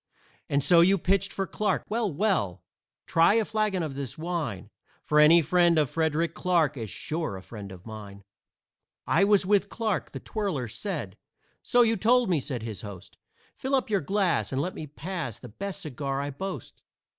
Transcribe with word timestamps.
And 0.49 0.63
so 0.63 0.79
you 0.81 0.97
pitched 0.97 1.31
for 1.31 1.45
Clarke. 1.45 1.83
Well, 1.87 2.11
well! 2.11 2.63
Try 3.05 3.35
a 3.35 3.45
flagon 3.45 3.83
of 3.83 3.93
this 3.93 4.17
wine, 4.17 4.71
For 5.03 5.19
any 5.19 5.43
friend 5.43 5.77
of 5.77 5.91
Frederick 5.91 6.33
Clarke 6.33 6.75
Is 6.75 6.89
sure 6.89 7.37
a 7.37 7.41
friend 7.43 7.71
of 7.71 7.85
mine." 7.85 8.23
"I 9.05 9.23
was 9.25 9.45
with 9.45 9.69
Clarke," 9.69 10.09
the 10.11 10.19
twirler 10.19 10.67
said. 10.67 11.17
"So 11.61 11.83
you 11.83 11.97
told 11.97 12.31
me," 12.31 12.39
said 12.39 12.63
his 12.63 12.81
host. 12.81 13.19
"Fill 13.55 13.75
up 13.75 13.91
your 13.91 14.01
glass, 14.01 14.51
and 14.51 14.59
let 14.59 14.73
me 14.73 14.87
pass 14.87 15.37
The 15.37 15.49
best 15.49 15.83
cigar 15.83 16.19
I 16.19 16.31
boast." 16.31 16.81